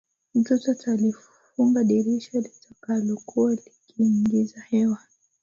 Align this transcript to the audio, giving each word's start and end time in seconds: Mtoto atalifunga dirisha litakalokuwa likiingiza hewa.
Mtoto 0.35 0.71
atalifunga 0.71 1.83
dirisha 1.83 2.39
litakalokuwa 2.39 3.51
likiingiza 3.53 4.61
hewa. 4.69 4.97